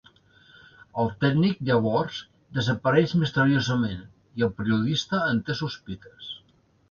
El 1.01 1.09
tècnic, 1.23 1.59
llavors, 1.67 2.21
desapareix 2.59 3.13
misteriosament, 3.23 4.01
i 4.41 4.47
el 4.49 4.53
periodista 4.61 5.23
en 5.29 5.43
té 5.51 5.59
sospites. 5.63 6.33